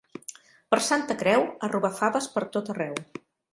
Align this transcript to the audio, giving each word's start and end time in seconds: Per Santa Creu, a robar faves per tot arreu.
Per 0.75 0.79
Santa 0.85 1.17
Creu, 1.19 1.45
a 1.67 1.71
robar 1.75 1.93
faves 2.01 2.33
per 2.39 2.45
tot 2.59 2.75
arreu. 2.77 3.01